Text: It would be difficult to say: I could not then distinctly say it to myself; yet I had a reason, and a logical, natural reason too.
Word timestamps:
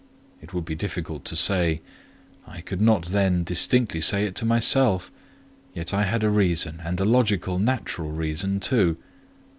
It 0.41 0.51
would 0.51 0.65
be 0.65 0.73
difficult 0.73 1.25
to 1.25 1.35
say: 1.35 1.79
I 2.47 2.61
could 2.61 2.81
not 2.81 3.09
then 3.09 3.43
distinctly 3.43 4.01
say 4.01 4.25
it 4.25 4.33
to 4.37 4.45
myself; 4.47 5.11
yet 5.75 5.93
I 5.93 6.05
had 6.05 6.23
a 6.23 6.29
reason, 6.31 6.81
and 6.83 6.99
a 6.99 7.05
logical, 7.05 7.59
natural 7.59 8.09
reason 8.09 8.59
too. 8.59 8.97